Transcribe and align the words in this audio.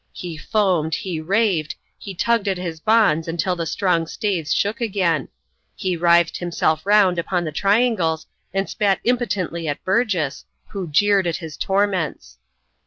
He 0.13 0.35
foamed, 0.35 0.95
he 0.95 1.21
raved, 1.21 1.75
he 1.95 2.15
tugged 2.15 2.47
at 2.47 2.57
his 2.57 2.79
bonds 2.79 3.27
until 3.27 3.55
the 3.55 3.67
strong 3.67 4.07
staves 4.07 4.51
shook 4.51 4.81
again; 4.81 5.27
he 5.75 5.95
writhed 5.95 6.37
himself 6.37 6.83
round 6.87 7.19
upon 7.19 7.43
the 7.43 7.51
triangles 7.51 8.25
and 8.51 8.67
spat 8.67 8.99
impotently 9.03 9.67
at 9.67 9.83
Burgess, 9.83 10.43
who 10.69 10.87
jeered 10.87 11.27
at 11.27 11.35
his 11.37 11.55
torments. 11.55 12.39